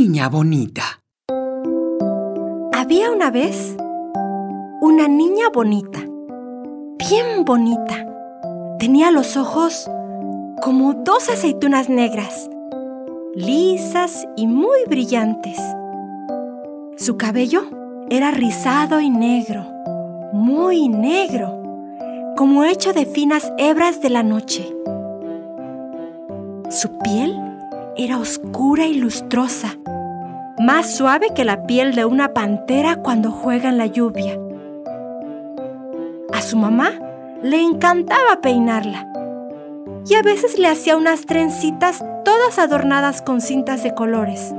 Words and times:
niña 0.00 0.30
bonita. 0.30 1.02
Había 2.72 3.12
una 3.12 3.30
vez 3.30 3.76
una 4.80 5.08
niña 5.08 5.50
bonita, 5.52 5.98
bien 6.96 7.44
bonita. 7.44 8.06
Tenía 8.78 9.10
los 9.10 9.36
ojos 9.36 9.90
como 10.62 10.94
dos 10.94 11.28
aceitunas 11.28 11.90
negras, 11.90 12.48
lisas 13.34 14.26
y 14.36 14.46
muy 14.46 14.78
brillantes. 14.88 15.58
Su 16.96 17.18
cabello 17.18 17.64
era 18.08 18.30
rizado 18.30 19.02
y 19.02 19.10
negro, 19.10 19.66
muy 20.32 20.88
negro, 20.88 21.62
como 22.38 22.64
hecho 22.64 22.94
de 22.94 23.04
finas 23.04 23.52
hebras 23.58 24.00
de 24.00 24.08
la 24.08 24.22
noche. 24.22 24.66
Su 26.70 26.88
piel 27.00 27.36
era 27.98 28.18
oscura 28.18 28.86
y 28.86 28.94
lustrosa, 28.94 29.76
más 30.58 30.94
suave 30.94 31.28
que 31.34 31.44
la 31.44 31.66
piel 31.66 31.94
de 31.94 32.04
una 32.04 32.32
pantera 32.34 32.96
cuando 32.96 33.30
juega 33.30 33.68
en 33.68 33.78
la 33.78 33.86
lluvia. 33.86 34.38
A 36.32 36.42
su 36.42 36.56
mamá 36.56 36.92
le 37.42 37.60
encantaba 37.60 38.40
peinarla 38.42 39.06
y 40.06 40.14
a 40.14 40.22
veces 40.22 40.58
le 40.58 40.68
hacía 40.68 40.96
unas 40.96 41.26
trencitas 41.26 42.04
todas 42.24 42.58
adornadas 42.58 43.22
con 43.22 43.40
cintas 43.40 43.82
de 43.82 43.94
colores. 43.94 44.54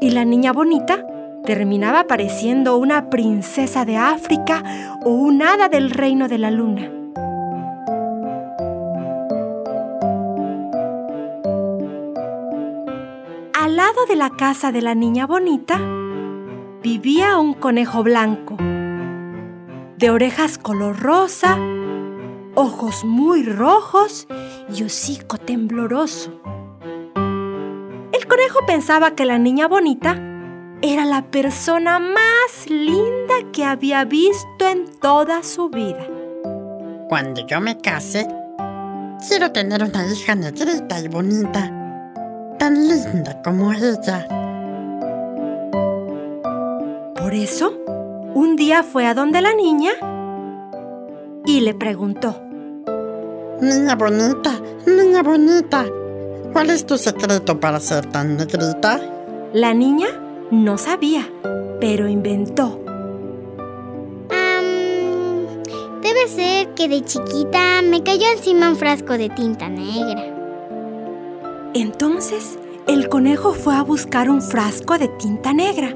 Y 0.00 0.10
la 0.10 0.24
niña 0.24 0.52
bonita 0.52 1.06
terminaba 1.44 2.04
pareciendo 2.04 2.76
una 2.78 3.10
princesa 3.10 3.84
de 3.84 3.96
África 3.96 4.62
o 5.04 5.10
un 5.10 5.42
hada 5.42 5.68
del 5.68 5.90
reino 5.90 6.28
de 6.28 6.38
la 6.38 6.50
luna. 6.50 6.90
De 14.08 14.16
la 14.16 14.30
casa 14.30 14.70
de 14.70 14.82
la 14.82 14.94
niña 14.94 15.26
bonita 15.26 15.80
vivía 16.82 17.38
un 17.38 17.54
conejo 17.54 18.02
blanco, 18.02 18.56
de 18.58 20.10
orejas 20.10 20.58
color 20.58 21.00
rosa, 21.00 21.56
ojos 22.54 23.04
muy 23.04 23.44
rojos 23.44 24.26
y 24.68 24.82
hocico 24.82 25.38
tembloroso. 25.38 26.40
El 28.12 28.26
conejo 28.26 28.66
pensaba 28.66 29.14
que 29.14 29.24
la 29.24 29.38
niña 29.38 29.68
bonita 29.68 30.20
era 30.82 31.06
la 31.06 31.30
persona 31.30 31.98
más 31.98 32.68
linda 32.68 33.34
que 33.52 33.64
había 33.64 34.04
visto 34.04 34.68
en 34.68 34.86
toda 35.00 35.42
su 35.42 35.70
vida. 35.70 36.06
Cuando 37.08 37.46
yo 37.46 37.60
me 37.60 37.78
case, 37.78 38.28
quiero 39.26 39.52
tener 39.52 39.82
una 39.82 40.06
hija 40.06 40.34
negrita 40.34 41.00
y 41.00 41.08
bonita, 41.08 41.83
tan 42.58 42.88
linda 42.88 43.40
como 43.42 43.72
ella. 43.72 44.26
Por 47.16 47.34
eso, 47.34 47.72
un 48.34 48.56
día 48.56 48.82
fue 48.82 49.06
a 49.06 49.14
donde 49.14 49.40
la 49.40 49.54
niña 49.54 49.92
y 51.46 51.60
le 51.60 51.74
preguntó. 51.74 52.40
Niña 53.60 53.94
bonita, 53.94 54.60
niña 54.86 55.22
bonita, 55.22 55.86
¿cuál 56.52 56.70
es 56.70 56.84
tu 56.84 56.98
secreto 56.98 57.58
para 57.60 57.80
ser 57.80 58.06
tan 58.06 58.36
negrita? 58.36 59.00
La 59.52 59.72
niña 59.72 60.08
no 60.50 60.76
sabía, 60.76 61.28
pero 61.80 62.08
inventó. 62.08 62.84
debe 66.14 66.28
ser 66.28 66.74
que 66.74 66.86
de 66.86 67.02
chiquita 67.02 67.80
me 67.82 68.02
cayó 68.02 68.26
encima 68.36 68.68
un 68.68 68.76
frasco 68.76 69.16
de 69.16 69.30
tinta 69.30 69.68
negra. 69.68 70.23
Entonces, 71.74 72.56
el 72.86 73.08
conejo 73.08 73.52
fue 73.52 73.74
a 73.74 73.82
buscar 73.82 74.30
un 74.30 74.40
frasco 74.40 74.96
de 74.96 75.08
tinta 75.08 75.52
negra. 75.52 75.92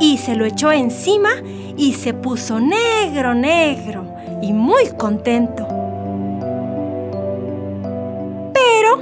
Y 0.00 0.18
se 0.18 0.34
lo 0.34 0.44
echó 0.44 0.72
encima 0.72 1.30
y 1.76 1.92
se 1.92 2.12
puso 2.12 2.58
negro, 2.58 3.34
negro 3.34 4.04
y 4.42 4.52
muy 4.52 4.88
contento. 4.98 5.64
Pero 8.52 8.98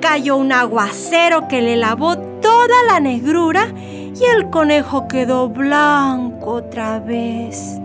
cayó 0.00 0.36
un 0.36 0.50
aguacero 0.50 1.46
que 1.46 1.62
le 1.62 1.76
lavó 1.76 2.18
toda 2.18 2.82
la 2.88 2.98
negrura 2.98 3.72
y 3.76 4.24
el 4.36 4.50
conejo 4.50 5.06
quedó 5.06 5.48
blanco 5.48 6.50
otra 6.50 6.98
vez. 6.98 7.78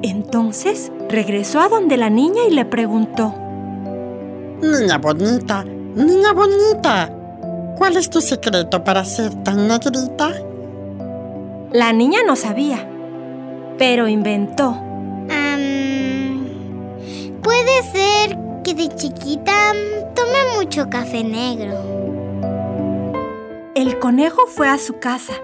Entonces 0.00 0.90
regresó 1.08 1.60
a 1.60 1.68
donde 1.68 1.96
la 1.96 2.08
niña 2.08 2.42
y 2.48 2.54
le 2.54 2.64
preguntó. 2.64 3.43
Niña 4.64 4.96
bonita, 4.96 5.62
niña 5.62 6.32
bonita, 6.32 7.10
¿cuál 7.76 7.98
es 7.98 8.08
tu 8.08 8.22
secreto 8.22 8.82
para 8.82 9.04
ser 9.04 9.30
tan 9.44 9.68
negrita? 9.68 10.32
La 11.70 11.92
niña 11.92 12.20
no 12.26 12.34
sabía, 12.34 12.88
pero 13.76 14.08
inventó. 14.08 14.74
puede 17.42 17.82
ser 17.92 18.38
que 18.64 18.72
de 18.74 18.88
chiquita 18.96 19.74
tome 20.14 20.56
mucho 20.56 20.88
café 20.88 21.22
negro. 21.22 21.74
El 23.74 23.98
conejo 23.98 24.46
fue 24.46 24.70
a 24.70 24.78
su 24.78 24.98
casa. 24.98 25.34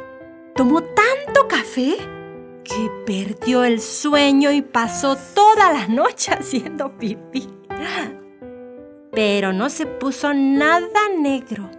Tomó 0.55 0.81
tanto 0.83 1.47
café 1.47 1.99
que 2.65 2.91
perdió 3.05 3.65
el 3.65 3.83
sueño 3.83 4.51
y 4.51 4.63
pasó 4.63 5.19
toda 5.35 5.75
la 5.75 5.89
noche 5.89 6.33
haciendo 6.39 6.97
pipí. 6.97 7.49
Pero 9.13 9.53
no 9.53 9.71
se 9.71 9.87
puso 9.87 10.33
nada 10.35 11.01
negro. 11.19 11.71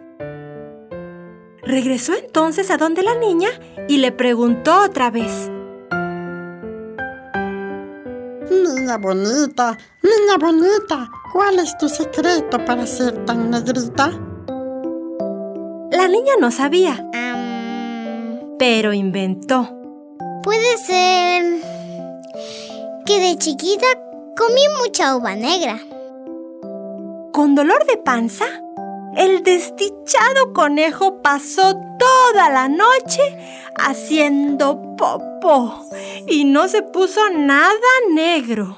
Regresó 1.64 2.14
entonces 2.16 2.72
a 2.72 2.78
donde 2.78 3.04
la 3.04 3.16
niña 3.16 3.50
y 3.88 3.98
le 3.98 4.12
preguntó 4.12 4.84
otra 4.84 5.12
vez. 5.12 5.50
Niña 8.50 8.98
bonita, 8.98 9.78
niña 10.02 10.38
bonita, 10.40 11.10
¿cuál 11.32 11.60
es 11.60 11.78
tu 11.78 11.88
secreto 11.88 12.64
para 12.66 12.86
ser 12.86 13.26
tan 13.26 13.50
negrita? 13.52 14.12
La 15.92 16.08
niña 16.08 16.34
no 16.40 16.52
sabía, 16.52 17.06
pero 18.58 18.92
inventó. 18.92 19.78
Puede 20.44 20.78
ser 20.78 21.62
que 23.06 23.20
de 23.20 23.38
chiquita 23.38 23.86
comí 24.36 24.62
mucha 24.84 25.16
uva 25.16 25.36
negra. 25.36 25.80
Con 27.34 27.56
dolor 27.56 27.86
de 27.86 27.96
panza, 27.96 28.46
el 29.16 29.42
desdichado 29.44 30.52
conejo 30.54 31.22
pasó 31.22 31.80
toda 31.98 32.50
la 32.50 32.68
noche 32.68 33.22
haciendo 33.80 34.96
popó 34.98 35.86
y 36.28 36.44
no 36.44 36.68
se 36.68 36.82
puso 36.82 37.22
nada 37.30 37.72
negro. 38.14 38.76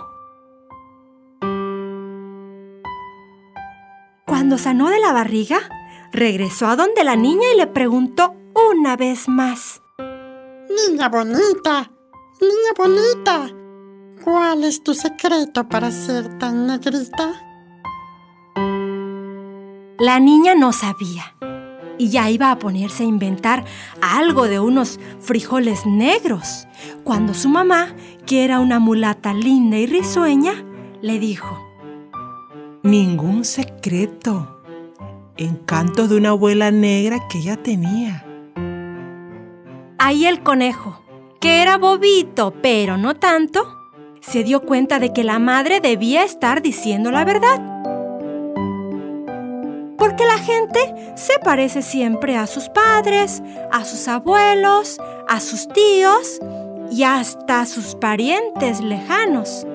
Cuando 4.27 4.59
sanó 4.59 4.89
de 4.89 4.99
la 4.99 5.13
barriga, 5.13 5.59
regresó 6.11 6.67
a 6.67 6.75
donde 6.75 7.03
la 7.03 7.15
niña 7.15 7.47
y 7.55 7.57
le 7.57 7.65
preguntó 7.65 8.35
una 8.71 8.95
vez 8.95 9.27
más. 9.27 9.81
Niña 9.97 11.09
bonita, 11.09 11.91
niña 12.39 12.73
bonita, 12.77 13.49
¿cuál 14.23 14.63
es 14.63 14.83
tu 14.83 14.93
secreto 14.93 15.67
para 15.67 15.89
ser 15.89 16.37
tan 16.37 16.67
negrita? 16.67 17.52
La 20.03 20.19
niña 20.19 20.53
no 20.53 20.73
sabía 20.73 21.33
y 21.97 22.09
ya 22.09 22.29
iba 22.29 22.51
a 22.51 22.59
ponerse 22.59 23.03
a 23.03 23.05
inventar 23.05 23.63
algo 24.01 24.49
de 24.49 24.59
unos 24.59 24.99
frijoles 25.21 25.85
negros, 25.85 26.67
cuando 27.05 27.33
su 27.33 27.47
mamá, 27.47 27.95
que 28.25 28.43
era 28.43 28.59
una 28.59 28.79
mulata 28.79 29.33
linda 29.33 29.77
y 29.77 29.85
risueña, 29.85 30.65
le 31.01 31.19
dijo, 31.19 31.57
Ningún 32.83 33.45
secreto. 33.45 34.61
Encanto 35.37 36.09
de 36.09 36.17
una 36.17 36.31
abuela 36.31 36.69
negra 36.69 37.25
que 37.29 37.37
ella 37.37 37.55
tenía. 37.55 38.25
Ahí 39.99 40.25
el 40.25 40.43
conejo, 40.43 41.01
que 41.39 41.61
era 41.61 41.77
bobito, 41.77 42.53
pero 42.61 42.97
no 42.97 43.15
tanto, 43.15 43.79
se 44.19 44.43
dio 44.43 44.63
cuenta 44.63 44.99
de 44.99 45.13
que 45.13 45.23
la 45.23 45.39
madre 45.39 45.79
debía 45.79 46.25
estar 46.25 46.61
diciendo 46.61 47.09
la 47.09 47.23
verdad 47.23 47.72
porque 50.03 50.25
la 50.25 50.37
gente 50.37 51.13
se 51.15 51.39
parece 51.39 51.81
siempre 51.81 52.35
a 52.35 52.45
sus 52.45 52.67
padres, 52.67 53.41
a 53.71 53.85
sus 53.85 54.09
abuelos, 54.09 54.99
a 55.29 55.39
sus 55.39 55.69
tíos 55.69 56.41
y 56.91 57.03
hasta 57.03 57.61
a 57.61 57.65
sus 57.65 57.95
parientes 57.95 58.81
lejanos. 58.81 59.65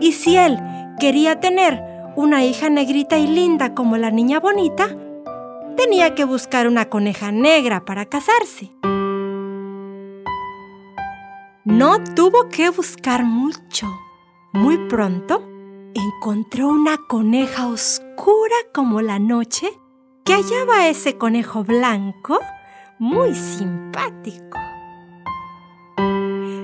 Y 0.00 0.12
si 0.12 0.38
él 0.38 0.58
quería 0.98 1.38
tener 1.38 1.84
una 2.16 2.46
hija 2.46 2.70
negrita 2.70 3.18
y 3.18 3.26
linda 3.26 3.74
como 3.74 3.98
la 3.98 4.10
niña 4.10 4.40
bonita, 4.40 4.88
tenía 5.76 6.14
que 6.14 6.24
buscar 6.24 6.66
una 6.66 6.88
coneja 6.88 7.30
negra 7.30 7.84
para 7.84 8.06
casarse. 8.06 8.70
No 11.66 12.02
tuvo 12.14 12.48
que 12.48 12.70
buscar 12.70 13.22
mucho. 13.22 13.86
Muy 14.54 14.78
pronto, 14.88 15.46
encontró 15.94 16.68
una 16.68 16.96
coneja 17.08 17.66
oscura 17.66 18.56
como 18.72 19.00
la 19.00 19.18
noche 19.18 19.72
que 20.24 20.34
hallaba 20.34 20.80
a 20.80 20.88
ese 20.88 21.16
conejo 21.16 21.64
blanco 21.64 22.38
muy 22.98 23.34
simpático. 23.34 24.58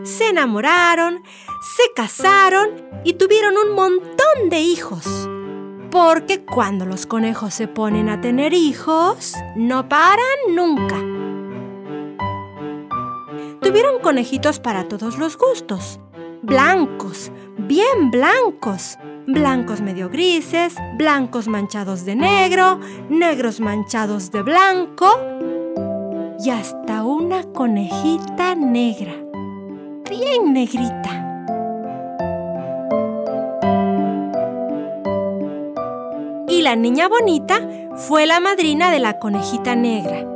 Se 0.03 0.29
enamoraron, 0.29 1.23
se 1.63 1.83
casaron 1.95 2.71
y 3.05 3.15
tuvieron 3.15 3.55
un 3.57 3.75
montón 3.75 4.51
de 4.51 4.61
hijos. 4.61 5.29
Porque 5.91 6.45
cuando 6.45 6.85
los 6.87 7.07
conejos 7.07 7.55
se 7.55 7.69
ponen 7.69 8.09
a 8.09 8.21
tener 8.21 8.53
hijos, 8.53 9.35
no 9.57 9.89
paran 9.89 10.39
nunca. 10.51 10.97
Tuvieron 13.61 14.01
conejitos 14.01 14.59
para 14.59 14.89
todos 14.89 15.19
los 15.19 15.39
gustos. 15.39 16.01
Blancos, 16.47 17.33
bien 17.57 18.11
blancos. 18.11 18.99
Blancos 19.27 19.81
medio 19.81 20.11
grises, 20.11 20.75
blancos 20.99 21.49
manchados 21.49 22.05
de 22.05 22.15
negro, 22.15 22.79
negros 23.09 23.61
manchados 23.61 24.31
de 24.31 24.43
blanco 24.43 25.07
y 26.39 26.51
hasta 26.51 27.03
una 27.03 27.43
conejita 27.45 28.55
negra, 28.55 29.15
bien 30.11 30.53
negrita. 30.53 31.23
Y 36.47 36.61
la 36.61 36.77
niña 36.77 37.09
bonita 37.09 37.67
fue 37.97 38.27
la 38.27 38.41
madrina 38.41 38.91
de 38.91 38.99
la 38.99 39.19
conejita 39.19 39.75
negra. 39.75 40.34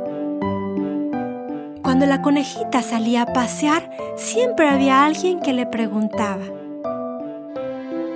Cuando 1.99 2.15
la 2.15 2.21
conejita 2.21 2.81
salía 2.81 3.23
a 3.23 3.33
pasear, 3.33 3.89
siempre 4.15 4.69
había 4.69 5.03
alguien 5.03 5.41
que 5.41 5.51
le 5.51 5.65
preguntaba, 5.65 6.45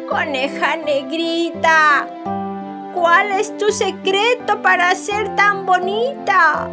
Coneja 0.10 0.78
negrita, 0.78 2.08
¿cuál 2.96 3.34
es 3.34 3.58
tu 3.58 3.74
secreto 3.74 4.62
para 4.62 4.96
ser 4.96 5.36
tan 5.36 5.66
bonita? 5.66 6.70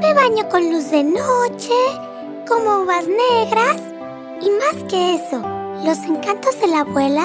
Me 0.00 0.14
baño 0.14 0.48
con 0.48 0.70
luz 0.70 0.92
de 0.92 1.02
noche, 1.02 1.74
como 2.46 2.82
uvas 2.82 3.06
negras 3.08 3.82
y 4.40 4.50
más 4.50 4.84
que 4.88 5.16
eso, 5.16 5.42
los 5.84 5.98
encantos 6.04 6.60
de 6.60 6.68
la 6.68 6.82
abuela, 6.82 7.24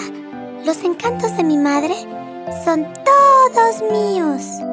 los 0.66 0.84
encantos 0.84 1.38
de 1.38 1.44
mi 1.44 1.58
madre, 1.58 1.94
son 2.66 2.92
todos 3.06 3.92
míos. 3.92 4.73